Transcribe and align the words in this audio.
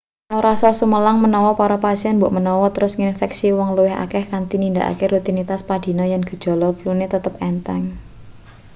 ana 0.31 0.41
rasa 0.47 0.69
sumelang 0.79 1.17
menawa 1.25 1.51
para 1.61 1.77
pasien 1.85 2.15
mbokmenawa 2.17 2.67
terus 2.75 2.93
nginfeksi 2.99 3.47
wong 3.57 3.69
luwih 3.77 3.95
akeh 4.03 4.23
kanthi 4.31 4.55
nindakake 4.59 5.05
rutinitas 5.13 5.61
padinane 5.69 6.09
yen 6.11 6.23
gejala 6.29 6.67
flune 6.79 7.05
tetep 7.13 7.33
entheng 7.49 7.83